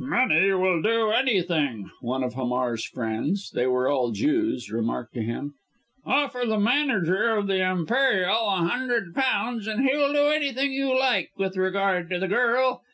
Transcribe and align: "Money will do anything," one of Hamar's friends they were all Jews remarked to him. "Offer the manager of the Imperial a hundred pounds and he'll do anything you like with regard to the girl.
"Money 0.00 0.52
will 0.52 0.80
do 0.80 1.10
anything," 1.10 1.90
one 2.00 2.22
of 2.22 2.34
Hamar's 2.34 2.84
friends 2.84 3.50
they 3.50 3.66
were 3.66 3.88
all 3.88 4.12
Jews 4.12 4.70
remarked 4.70 5.12
to 5.14 5.22
him. 5.24 5.54
"Offer 6.06 6.44
the 6.46 6.60
manager 6.60 7.30
of 7.34 7.48
the 7.48 7.68
Imperial 7.68 8.48
a 8.48 8.58
hundred 8.68 9.12
pounds 9.12 9.66
and 9.66 9.84
he'll 9.84 10.12
do 10.12 10.26
anything 10.28 10.72
you 10.72 10.96
like 10.96 11.32
with 11.36 11.56
regard 11.56 12.10
to 12.10 12.20
the 12.20 12.28
girl. 12.28 12.84